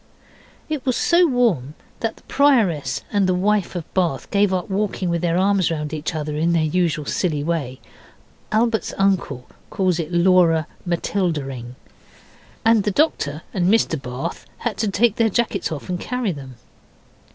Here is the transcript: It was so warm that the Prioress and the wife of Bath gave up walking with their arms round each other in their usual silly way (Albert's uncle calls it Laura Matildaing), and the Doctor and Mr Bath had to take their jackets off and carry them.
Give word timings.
It 0.67 0.83
was 0.83 0.97
so 0.97 1.27
warm 1.27 1.75
that 1.99 2.15
the 2.15 2.23
Prioress 2.23 3.01
and 3.13 3.27
the 3.29 3.35
wife 3.35 3.75
of 3.75 3.83
Bath 3.93 4.31
gave 4.31 4.51
up 4.51 4.67
walking 4.67 5.11
with 5.11 5.21
their 5.21 5.37
arms 5.37 5.69
round 5.69 5.93
each 5.93 6.15
other 6.15 6.35
in 6.35 6.53
their 6.53 6.63
usual 6.63 7.05
silly 7.05 7.43
way 7.43 7.79
(Albert's 8.51 8.95
uncle 8.97 9.45
calls 9.69 9.99
it 9.99 10.11
Laura 10.11 10.65
Matildaing), 10.87 11.75
and 12.65 12.83
the 12.83 12.89
Doctor 12.89 13.43
and 13.53 13.69
Mr 13.69 14.01
Bath 14.01 14.47
had 14.57 14.75
to 14.77 14.87
take 14.87 15.17
their 15.17 15.29
jackets 15.29 15.71
off 15.71 15.87
and 15.87 15.99
carry 15.99 16.31
them. 16.31 16.55